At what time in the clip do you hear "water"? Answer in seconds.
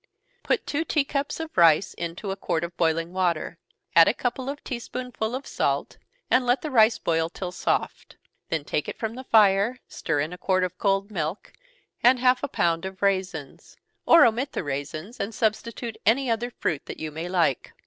3.13-3.59